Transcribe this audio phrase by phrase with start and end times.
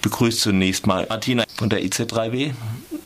[0.00, 2.52] Ich begrüße zunächst mal Martina von der IZ3W.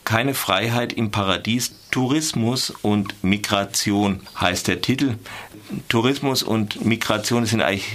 [0.05, 1.73] Keine Freiheit im Paradies.
[1.91, 5.15] Tourismus und Migration heißt der Titel.
[5.89, 7.91] Tourismus und Migration sind eigentlich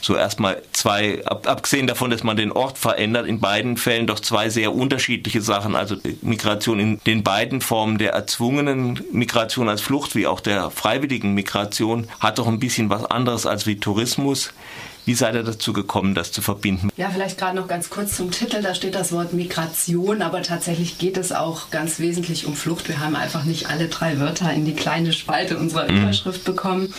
[0.00, 4.18] so erstmal zwei, ab, abgesehen davon, dass man den Ort verändert, in beiden Fällen doch
[4.18, 5.76] zwei sehr unterschiedliche Sachen.
[5.76, 11.34] Also Migration in den beiden Formen der erzwungenen Migration als Flucht wie auch der freiwilligen
[11.34, 14.54] Migration hat doch ein bisschen was anderes als wie Tourismus.
[15.04, 16.90] Wie seid ihr dazu gekommen, das zu verbinden?
[16.96, 18.62] Ja, vielleicht gerade noch ganz kurz zum Titel.
[18.62, 22.88] Da steht das Wort Migration, aber tatsächlich geht es auch ganz wesentlich um Flucht.
[22.88, 26.02] Wir haben einfach nicht alle drei Wörter in die kleine Spalte unserer mhm.
[26.02, 26.94] Überschrift bekommen.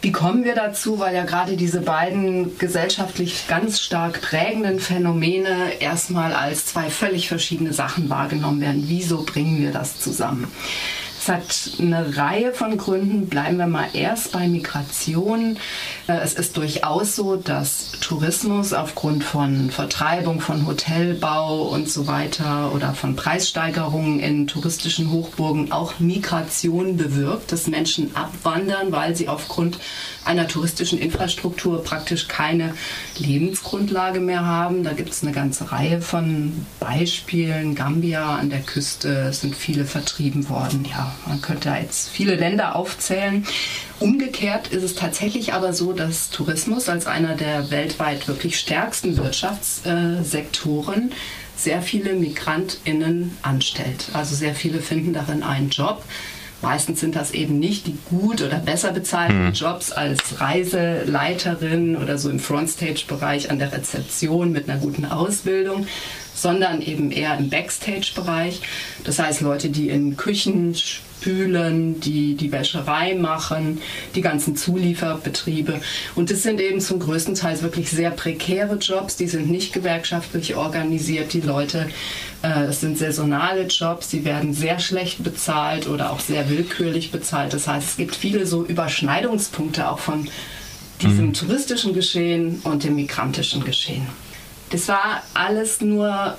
[0.00, 1.00] Wie kommen wir dazu?
[1.00, 7.72] Weil ja gerade diese beiden gesellschaftlich ganz stark prägenden Phänomene erstmal als zwei völlig verschiedene
[7.72, 8.84] Sachen wahrgenommen werden.
[8.86, 10.46] Wieso bringen wir das zusammen?
[11.28, 13.26] Es hat eine Reihe von Gründen.
[13.26, 15.58] Bleiben wir mal erst bei Migration.
[16.06, 22.72] Äh, es ist durchaus so, dass Tourismus aufgrund von Vertreibung, von Hotelbau und so weiter
[22.74, 29.78] oder von Preissteigerungen in touristischen Hochburgen auch Migration bewirkt, dass Menschen abwandern, weil sie aufgrund
[30.24, 32.74] einer touristischen Infrastruktur praktisch keine
[33.18, 34.82] Lebensgrundlage mehr haben.
[34.82, 37.74] Da gibt es eine ganze Reihe von Beispielen.
[37.74, 40.86] Gambia an der Küste sind viele vertrieben worden.
[40.90, 43.46] Ja, man könnte jetzt viele Länder aufzählen.
[44.00, 51.12] Umgekehrt ist es tatsächlich aber so, dass Tourismus als einer der weltweit wirklich stärksten Wirtschaftssektoren
[51.56, 54.10] sehr viele Migrantinnen anstellt.
[54.12, 56.04] Also sehr viele finden darin einen Job.
[56.60, 59.52] Meistens sind das eben nicht die gut oder besser bezahlten mhm.
[59.52, 65.86] Jobs als Reiseleiterin oder so im Frontstage-Bereich an der Rezeption mit einer guten Ausbildung,
[66.42, 68.60] sondern eben eher im Backstage-Bereich.
[69.04, 73.80] Das heißt Leute, die in Küchen spülen, die die Wäscherei machen,
[74.14, 75.80] die ganzen Zulieferbetriebe.
[76.14, 80.54] Und das sind eben zum größten Teil wirklich sehr prekäre Jobs, die sind nicht gewerkschaftlich
[80.54, 81.88] organisiert, die Leute.
[82.42, 87.52] Äh, es sind saisonale Jobs, die werden sehr schlecht bezahlt oder auch sehr willkürlich bezahlt.
[87.52, 90.28] Das heißt, es gibt viele so Überschneidungspunkte auch von
[91.02, 91.34] diesem mhm.
[91.34, 94.06] touristischen Geschehen und dem migrantischen Geschehen.
[94.70, 96.36] Das war alles nur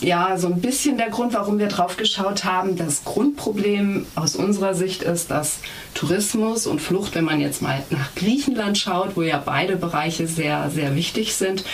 [0.00, 2.76] ja, so ein bisschen der Grund, warum wir drauf geschaut haben.
[2.76, 5.58] Das Grundproblem aus unserer Sicht ist, dass
[5.94, 10.70] Tourismus und Flucht, wenn man jetzt mal nach Griechenland schaut, wo ja beide Bereiche sehr,
[10.70, 11.64] sehr wichtig sind,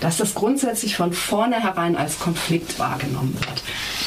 [0.00, 3.62] dass das grundsätzlich von vornherein als Konflikt wahrgenommen wird.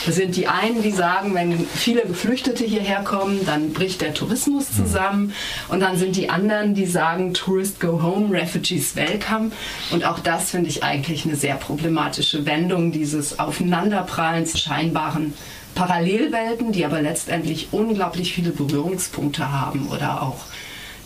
[0.05, 5.33] Sind die einen, die sagen, wenn viele Geflüchtete hierher kommen, dann bricht der Tourismus zusammen.
[5.69, 9.51] Und dann sind die anderen, die sagen, Tourist go home, Refugees welcome.
[9.91, 15.33] Und auch das finde ich eigentlich eine sehr problematische Wendung dieses Aufeinanderprallens scheinbaren
[15.75, 20.45] Parallelwelten, die aber letztendlich unglaublich viele Berührungspunkte haben oder auch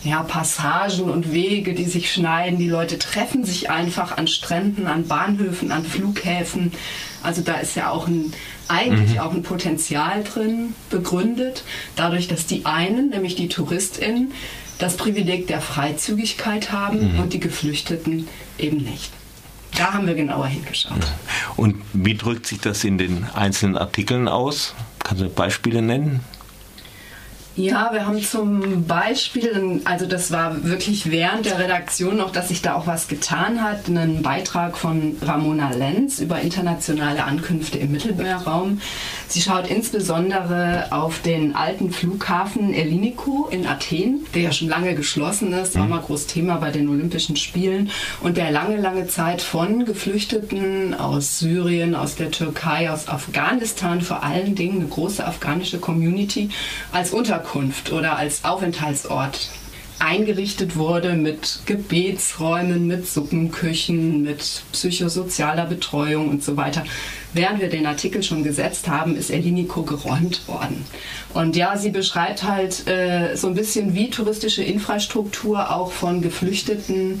[0.04, 2.58] ja, Passagen und Wege, die sich schneiden.
[2.58, 6.72] Die Leute treffen sich einfach an Stränden, an Bahnhöfen, an Flughäfen.
[7.22, 8.32] Also da ist ja auch ein,
[8.68, 9.18] eigentlich mhm.
[9.20, 11.64] auch ein Potenzial drin begründet,
[11.96, 14.32] dadurch, dass die einen, nämlich die TouristInnen,
[14.78, 17.20] das Privileg der Freizügigkeit haben mhm.
[17.20, 18.28] und die Geflüchteten
[18.58, 19.10] eben nicht.
[19.76, 21.12] Da haben wir genauer hingeschaut.
[21.56, 24.74] Und wie drückt sich das in den einzelnen Artikeln aus?
[24.98, 26.20] Kannst du Beispiele nennen?
[27.54, 32.62] Ja, wir haben zum Beispiel, also das war wirklich während der Redaktion noch, dass sich
[32.62, 38.80] da auch was getan hat, einen Beitrag von Ramona Lenz über internationale Ankünfte im Mittelmeerraum.
[39.28, 45.52] Sie schaut insbesondere auf den alten Flughafen Elinikou in Athen, der ja schon lange geschlossen
[45.52, 45.90] ist, war mhm.
[45.90, 47.90] mal groß Thema bei den Olympischen Spielen
[48.22, 54.22] und der lange, lange Zeit von Geflüchteten aus Syrien, aus der Türkei, aus Afghanistan vor
[54.22, 56.48] allen Dingen eine große afghanische Community
[56.92, 59.50] als Unter Unterkunft oder als Aufenthaltsort
[59.98, 66.84] eingerichtet wurde mit Gebetsräumen, mit Suppenküchen, mit psychosozialer Betreuung und so weiter.
[67.34, 70.84] Während wir den Artikel schon gesetzt haben, ist Eliniko geräumt worden.
[71.32, 77.20] Und ja, sie beschreibt halt äh, so ein bisschen, wie touristische Infrastruktur auch von Geflüchteten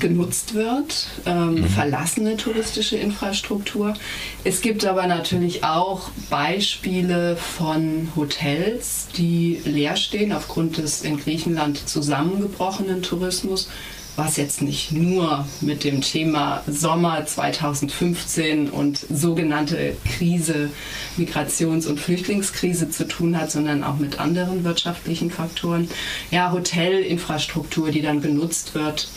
[0.00, 1.66] genutzt wird, ähm, mhm.
[1.66, 3.94] verlassene touristische Infrastruktur.
[4.42, 11.88] Es gibt aber natürlich auch Beispiele von Hotels, die leer stehen aufgrund des in Griechenland
[11.88, 13.68] zusammengebrochenen Tourismus
[14.16, 20.70] was jetzt nicht nur mit dem Thema Sommer 2015 und sogenannte Krise,
[21.16, 25.88] Migrations- und Flüchtlingskrise zu tun hat, sondern auch mit anderen wirtschaftlichen Faktoren.
[26.30, 29.08] Ja, Hotelinfrastruktur, die dann genutzt wird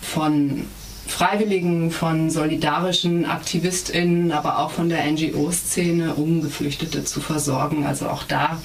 [0.00, 0.66] von
[1.06, 7.86] Freiwilligen, von solidarischen AktivistInnen, aber auch von der NGO-Szene, um Geflüchtete zu versorgen.
[7.86, 8.60] Also auch da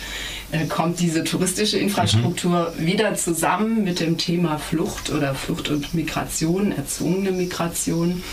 [0.52, 2.86] äh, kommt diese touristische Infrastruktur mhm.
[2.86, 8.24] wieder zusammen mit dem Thema Flucht oder Flucht und Migration, erzwungene Migration.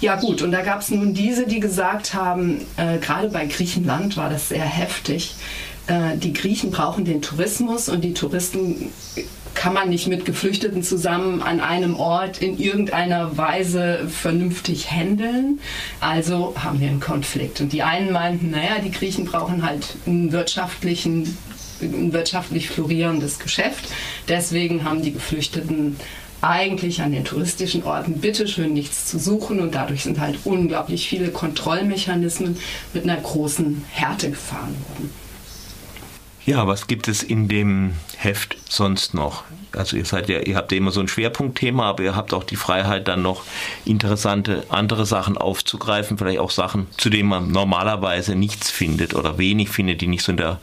[0.00, 4.16] Ja gut, und da gab es nun diese, die gesagt haben, äh, gerade bei Griechenland
[4.16, 5.34] war das sehr heftig,
[5.88, 8.92] äh, die Griechen brauchen den Tourismus und die Touristen
[9.60, 15.60] kann man nicht mit Geflüchteten zusammen an einem Ort in irgendeiner Weise vernünftig handeln.
[16.00, 17.60] Also haben wir einen Konflikt.
[17.60, 21.36] Und die einen meinten, naja, die Griechen brauchen halt einen wirtschaftlichen,
[21.82, 23.84] ein wirtschaftlich florierendes Geschäft.
[24.30, 25.96] Deswegen haben die Geflüchteten
[26.40, 31.28] eigentlich an den touristischen Orten bitteschön nichts zu suchen und dadurch sind halt unglaublich viele
[31.28, 32.56] Kontrollmechanismen
[32.94, 35.29] mit einer großen Härte gefahren worden.
[36.50, 39.44] Ja, was gibt es in dem Heft sonst noch?
[39.70, 42.42] Also ihr seid ja, ihr habt ja immer so ein Schwerpunktthema, aber ihr habt auch
[42.42, 43.44] die Freiheit, dann noch
[43.84, 49.68] interessante andere Sachen aufzugreifen, vielleicht auch Sachen, zu denen man normalerweise nichts findet oder wenig
[49.68, 50.58] findet, die nicht so in der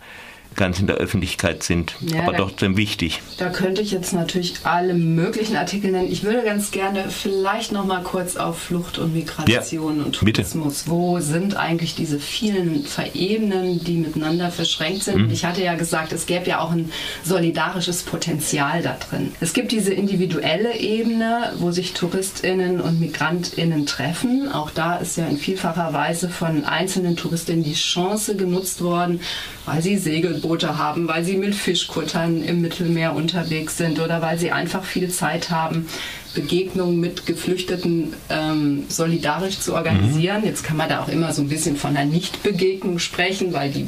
[0.58, 3.22] ganz in der Öffentlichkeit sind, ja, aber trotzdem wichtig.
[3.38, 6.12] Da könnte ich jetzt natürlich alle möglichen Artikel nennen.
[6.12, 10.84] Ich würde ganz gerne vielleicht noch mal kurz auf Flucht und Migration ja, und Tourismus.
[10.84, 10.92] Bitte.
[10.92, 15.28] Wo sind eigentlich diese vielen Verebenen, die miteinander verschränkt sind?
[15.28, 15.32] Mhm.
[15.32, 16.92] Ich hatte ja gesagt, es gäbe ja auch ein
[17.24, 19.32] solidarisches Potenzial da drin.
[19.40, 24.52] Es gibt diese individuelle Ebene, wo sich TouristInnen und MigrantInnen treffen.
[24.52, 29.22] Auch da ist ja in vielfacher Weise von einzelnen TouristInnen die Chance genutzt worden,
[29.66, 30.47] weil sie Segelboote
[30.78, 35.50] haben, weil sie mit Fischkuttern im Mittelmeer unterwegs sind oder weil sie einfach viel Zeit
[35.50, 35.88] haben,
[36.34, 40.42] Begegnungen mit Geflüchteten ähm, solidarisch zu organisieren.
[40.42, 40.48] Mhm.
[40.48, 43.88] Jetzt kann man da auch immer so ein bisschen von einer Nichtbegegnung sprechen, weil die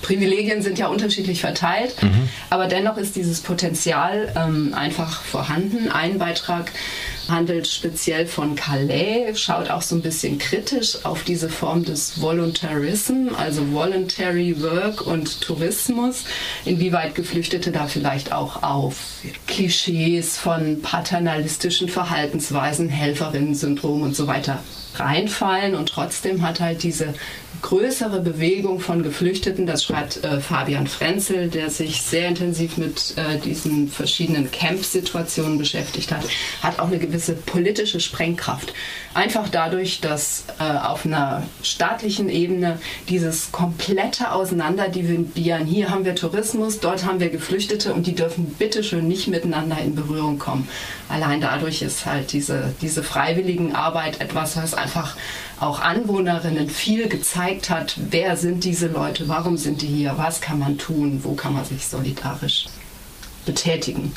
[0.00, 1.94] Privilegien sind ja unterschiedlich verteilt.
[2.02, 2.28] Mhm.
[2.48, 5.90] Aber dennoch ist dieses Potenzial ähm, einfach vorhanden.
[5.90, 6.72] Ein Beitrag
[7.30, 13.28] handelt speziell von Calais, schaut auch so ein bisschen kritisch auf diese Form des Voluntarism,
[13.36, 16.24] also Voluntary Work und Tourismus,
[16.64, 18.96] inwieweit Geflüchtete da vielleicht auch auf
[19.46, 24.62] Klischees von paternalistischen Verhaltensweisen, Helferinnen-Syndrom und so weiter
[25.00, 27.14] reinfallen und trotzdem hat halt diese
[27.62, 33.38] größere Bewegung von Geflüchteten, das schreibt äh, Fabian Frenzel, der sich sehr intensiv mit äh,
[33.38, 36.24] diesen verschiedenen Camp-Situationen beschäftigt hat,
[36.62, 38.72] hat auch eine gewisse politische Sprengkraft.
[39.12, 46.80] Einfach dadurch, dass äh, auf einer staatlichen Ebene dieses komplette Auseinanderdividieren, hier haben wir Tourismus,
[46.80, 50.68] dort haben wir Geflüchtete und die dürfen bitteschön nicht miteinander in Berührung kommen.
[51.08, 55.16] Allein dadurch ist halt diese, diese Freiwilligenarbeit etwas, was einfach
[55.60, 60.58] auch Anwohnerinnen viel gezeigt hat, wer sind diese Leute, warum sind die hier, was kann
[60.58, 62.66] man tun, wo kann man sich solidarisch
[63.46, 64.12] betätigen.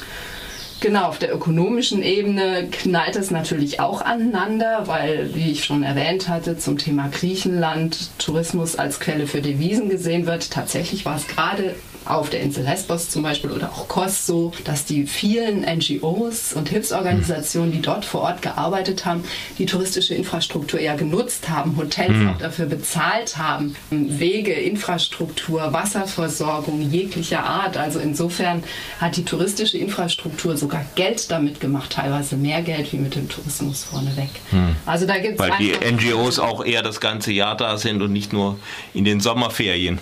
[0.79, 6.27] Genau, auf der ökonomischen Ebene knallt es natürlich auch aneinander, weil, wie ich schon erwähnt
[6.27, 10.51] hatte, zum Thema Griechenland Tourismus als Quelle für Devisen gesehen wird.
[10.51, 14.85] Tatsächlich war es gerade auf der Insel Lesbos zum Beispiel oder auch Kos so, dass
[14.85, 19.23] die vielen NGOs und Hilfsorganisationen, die dort vor Ort gearbeitet haben,
[19.57, 22.29] die touristische Infrastruktur eher genutzt haben, Hotels mhm.
[22.29, 27.77] auch dafür bezahlt haben, Wege, Infrastruktur, Wasserversorgung jeglicher Art.
[27.77, 28.63] Also insofern
[28.99, 33.83] hat die touristische Infrastruktur sogar Geld damit gemacht, teilweise mehr Geld wie mit dem Tourismus
[33.83, 34.29] vorneweg.
[34.51, 34.75] Mhm.
[34.85, 38.33] Also da gibt's Weil die NGOs auch eher das ganze Jahr da sind und nicht
[38.33, 38.59] nur
[38.93, 39.99] in den Sommerferien.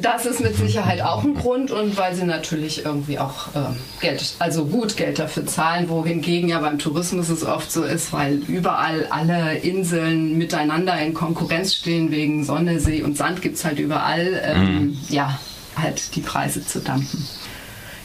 [0.00, 3.60] Das ist mit Sicherheit auch ein Grund und weil sie natürlich irgendwie auch äh,
[4.00, 8.34] Geld, also gut Geld dafür zahlen, wohingegen ja beim Tourismus es oft so ist, weil
[8.48, 13.78] überall alle Inseln miteinander in Konkurrenz stehen wegen Sonne, See und Sand gibt es halt
[13.78, 14.98] überall, ähm, mhm.
[15.10, 15.38] ja,
[15.76, 17.24] halt die Preise zu dampfen.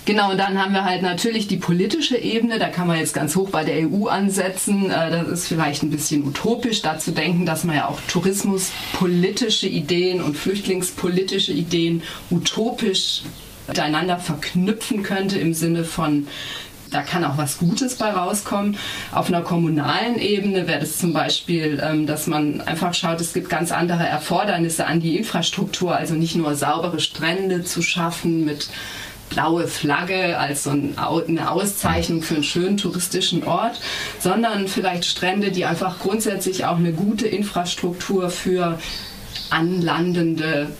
[0.09, 2.57] Genau, und dann haben wir halt natürlich die politische Ebene.
[2.57, 4.89] Da kann man jetzt ganz hoch bei der EU ansetzen.
[4.89, 9.67] Äh, das ist vielleicht ein bisschen utopisch, da zu denken, dass man ja auch tourismuspolitische
[9.67, 12.01] Ideen und flüchtlingspolitische Ideen
[12.31, 13.21] utopisch
[13.67, 16.25] miteinander verknüpfen könnte im Sinne von
[16.89, 18.77] da kann auch was Gutes bei rauskommen.
[19.11, 23.47] Auf einer kommunalen Ebene wäre das zum Beispiel, ähm, dass man einfach schaut, es gibt
[23.47, 28.69] ganz andere Erfordernisse an die Infrastruktur, also nicht nur saubere Strände zu schaffen mit
[29.29, 33.79] blaue Flagge als so eine Auszeichnung für einen schönen touristischen Ort,
[34.19, 38.79] sondern vielleicht Strände, die einfach grundsätzlich auch eine gute Infrastruktur für
[39.50, 40.71] anlandende,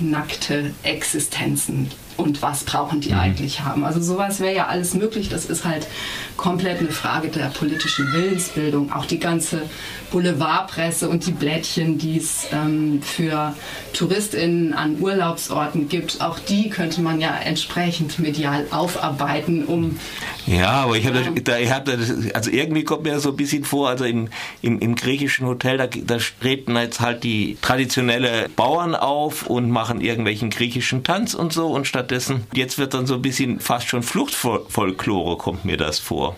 [0.00, 3.20] nackte Existenzen und was brauchen die mhm.
[3.20, 3.84] eigentlich haben.
[3.84, 5.28] Also sowas wäre ja alles möglich.
[5.28, 5.86] Das ist halt
[6.36, 8.92] komplett eine Frage der politischen Willensbildung.
[8.92, 9.62] Auch die ganze
[10.10, 13.54] Boulevardpresse und die Blättchen, die es ähm, für
[13.92, 19.98] TouristInnen an Urlaubsorten gibt, auch die könnte man ja entsprechend medial aufarbeiten, um.
[20.46, 21.94] Ja, aber ich habe ähm, da, ich hab da,
[22.34, 24.28] also irgendwie kommt mir so ein bisschen vor, also im,
[24.62, 30.00] im, im griechischen Hotel, da, da treten jetzt halt die traditionelle Bauern auf und machen
[30.00, 34.02] irgendwelchen griechischen Tanz und so und stattdessen, jetzt wird dann so ein bisschen fast schon
[34.02, 36.36] Fluchtfolklore, kommt mir das vor.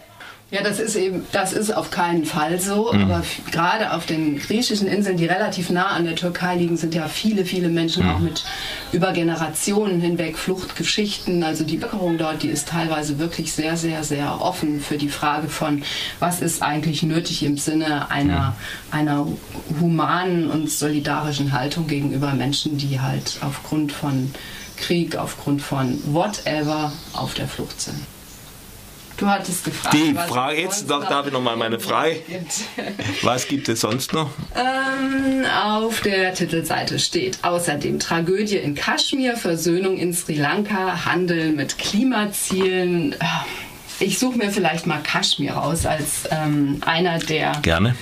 [0.51, 2.91] Ja, das ist eben, das ist auf keinen Fall so.
[2.91, 3.03] Mhm.
[3.03, 3.23] Aber
[3.53, 7.45] gerade auf den griechischen Inseln, die relativ nah an der Türkei liegen, sind ja viele,
[7.45, 8.11] viele Menschen mhm.
[8.11, 8.45] auch mit
[8.91, 11.43] über Generationen hinweg Fluchtgeschichten.
[11.43, 15.49] Also die Bevölkerung dort, die ist teilweise wirklich sehr, sehr, sehr offen für die Frage
[15.49, 15.83] von,
[16.19, 18.55] was ist eigentlich nötig im Sinne einer,
[18.91, 18.99] mhm.
[18.99, 19.27] einer
[19.83, 24.31] humanen und solidarischen Haltung gegenüber Menschen, die halt aufgrund von
[24.81, 28.07] Krieg, aufgrund von whatever auf der Flucht sind.
[29.19, 29.97] Du hattest gefragt.
[29.97, 32.23] Die Frage, jetzt noch, darf ich nochmal meine Frage.
[33.23, 34.31] Was gibt es sonst noch?
[34.55, 41.79] Ähm, auf der Titelseite steht außerdem Tragödie in Kaschmir, Versöhnung in Sri Lanka, Handel mit
[41.79, 43.17] Klimazielen.
[43.99, 47.53] Ich suche mir vielleicht mal Kaschmir raus als ähm, einer der.
[47.63, 47.97] Gerne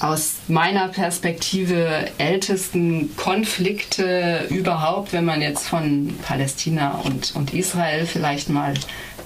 [0.00, 8.50] aus meiner Perspektive ältesten Konflikte überhaupt, wenn man jetzt von Palästina und, und Israel vielleicht
[8.50, 8.74] mal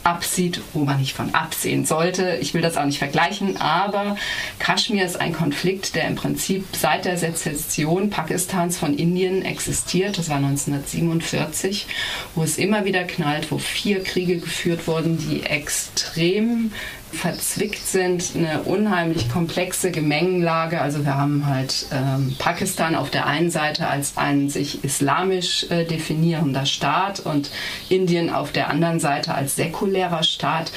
[0.02, 2.38] absieht, wo man nicht von absehen sollte.
[2.40, 4.16] Ich will das auch nicht vergleichen, aber
[4.58, 10.18] Kaschmir ist ein Konflikt, der im Prinzip seit der Sezession Pakistans von Indien existiert.
[10.18, 11.86] Das war 1947,
[12.34, 16.72] wo es immer wieder knallt, wo vier Kriege geführt wurden, die extrem
[17.12, 20.80] verzwickt sind, eine unheimlich komplexe Gemengenlage.
[20.80, 25.84] Also wir haben halt ähm, Pakistan auf der einen Seite als ein sich islamisch äh,
[25.84, 27.50] definierender Staat und
[27.88, 30.72] Indien auf der anderen Seite als säkulärer Staat.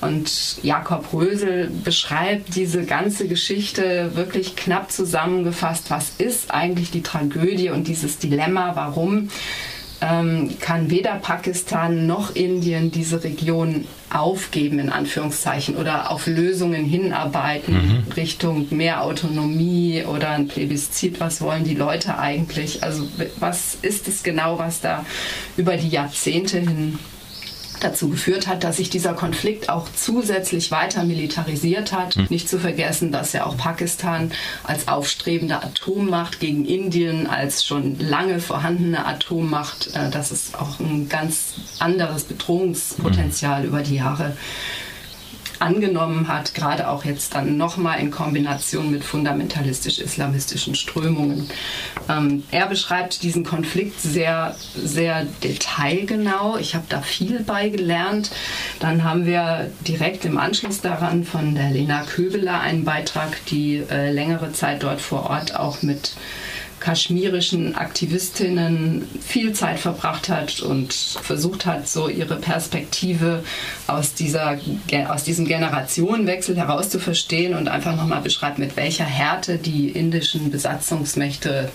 [0.00, 5.90] Und Jakob Rösel beschreibt diese ganze Geschichte wirklich knapp zusammengefasst.
[5.90, 8.76] Was ist eigentlich die Tragödie und dieses Dilemma?
[8.76, 9.28] Warum?
[10.00, 17.74] ähm, kann weder Pakistan noch Indien diese Region aufgeben, in Anführungszeichen, oder auf Lösungen hinarbeiten
[18.06, 18.12] mhm.
[18.16, 21.20] Richtung mehr Autonomie oder ein Plebiszit.
[21.20, 22.82] Was wollen die Leute eigentlich?
[22.82, 23.06] Also
[23.38, 25.04] was ist es genau, was da
[25.56, 26.98] über die Jahrzehnte hin
[27.80, 32.16] dazu geführt hat, dass sich dieser Konflikt auch zusätzlich weiter militarisiert hat.
[32.16, 32.26] Mhm.
[32.30, 34.32] Nicht zu vergessen, dass ja auch Pakistan
[34.64, 41.08] als aufstrebende Atommacht gegen Indien als schon lange vorhandene Atommacht, äh, das ist auch ein
[41.08, 43.68] ganz anderes Bedrohungspotenzial mhm.
[43.68, 44.36] über die Jahre
[45.60, 51.48] angenommen hat, gerade auch jetzt dann nochmal in Kombination mit fundamentalistisch-islamistischen Strömungen.
[52.08, 56.56] Ähm, er beschreibt diesen Konflikt sehr, sehr detailgenau.
[56.58, 58.30] Ich habe da viel beigelernt.
[58.80, 64.12] Dann haben wir direkt im Anschluss daran von der Lena Köbeler einen Beitrag, die äh,
[64.12, 66.12] längere Zeit dort vor Ort auch mit
[66.80, 73.42] kaschmirischen Aktivistinnen viel Zeit verbracht hat und versucht hat, so ihre Perspektive
[73.86, 74.58] aus, dieser,
[75.08, 81.70] aus diesem Generationenwechsel herauszuverstehen und einfach nochmal beschreibt, mit welcher Härte die indischen Besatzungsmächte,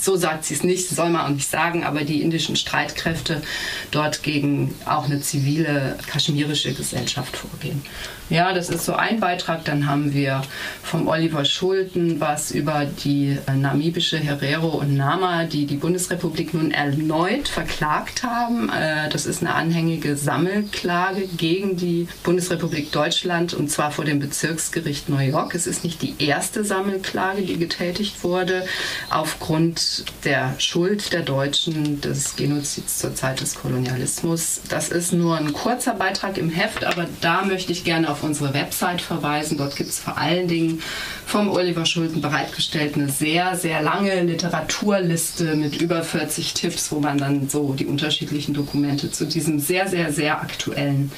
[0.00, 3.42] so sagt sie es nicht, soll man auch nicht sagen, aber die indischen Streitkräfte
[3.90, 7.82] dort gegen auch eine zivile kaschmirische Gesellschaft vorgehen.
[8.30, 9.64] Ja, das ist so ein Beitrag.
[9.66, 10.42] Dann haben wir
[10.82, 17.48] vom Oliver Schulten was über die namibische Herero und Nama, die die Bundesrepublik nun erneut
[17.48, 18.68] verklagt haben.
[18.68, 25.08] Äh, das ist eine anhängige Sammelklage gegen die Bundesrepublik Deutschland und zwar vor dem Bezirksgericht
[25.08, 25.54] New York.
[25.54, 28.66] Es ist nicht die erste Sammelklage, die getätigt wurde
[29.10, 34.60] aufgrund der Schuld der Deutschen des Genozids zur Zeit des Kolonialismus.
[34.68, 38.52] Das ist nur ein kurzer Beitrag im Heft, aber da möchte ich gerne auf unsere
[38.54, 39.56] Website verweisen.
[39.56, 40.82] Dort gibt es vor allen Dingen
[41.26, 47.18] vom Oliver Schulten bereitgestellt eine sehr, sehr lange Literaturliste mit über 40 Tipps, wo man
[47.18, 51.12] dann so die unterschiedlichen Dokumente zu diesem sehr, sehr, sehr aktuellen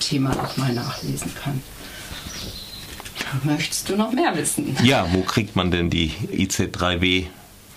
[0.00, 1.62] Thema nochmal nachlesen kann.
[3.44, 4.76] Möchtest du noch mehr wissen?
[4.82, 7.26] Ja, wo kriegt man denn die IC3W